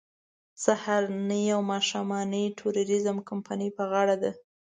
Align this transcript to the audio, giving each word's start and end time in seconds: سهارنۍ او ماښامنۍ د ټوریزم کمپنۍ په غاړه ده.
سهارنۍ 0.63 1.43
او 1.55 1.61
ماښامنۍ 1.71 2.43
د 2.49 2.53
ټوریزم 2.59 3.17
کمپنۍ 3.29 3.69
په 3.77 3.83
غاړه 3.91 4.15
ده. 4.23 4.31